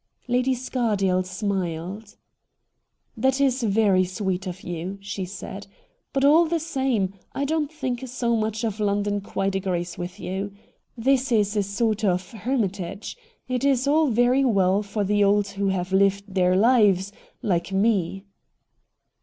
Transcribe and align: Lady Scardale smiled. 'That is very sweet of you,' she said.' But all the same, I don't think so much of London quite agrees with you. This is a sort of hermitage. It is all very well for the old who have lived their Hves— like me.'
Lady 0.27 0.55
Scardale 0.55 1.21
smiled. 1.21 2.15
'That 3.15 3.39
is 3.39 3.61
very 3.61 4.03
sweet 4.03 4.47
of 4.47 4.61
you,' 4.61 4.97
she 4.99 5.25
said.' 5.25 5.67
But 6.11 6.25
all 6.25 6.45
the 6.47 6.59
same, 6.59 7.13
I 7.35 7.45
don't 7.45 7.71
think 7.71 8.07
so 8.07 8.35
much 8.35 8.63
of 8.63 8.79
London 8.79 9.21
quite 9.21 9.53
agrees 9.53 9.99
with 9.99 10.19
you. 10.19 10.53
This 10.97 11.31
is 11.31 11.55
a 11.55 11.61
sort 11.61 12.03
of 12.03 12.31
hermitage. 12.31 13.15
It 13.47 13.63
is 13.63 13.87
all 13.87 14.07
very 14.07 14.43
well 14.43 14.81
for 14.81 15.03
the 15.03 15.23
old 15.23 15.49
who 15.49 15.67
have 15.67 15.93
lived 15.93 16.23
their 16.33 16.55
Hves— 16.55 17.11
like 17.53 17.71
me.' 17.71 18.25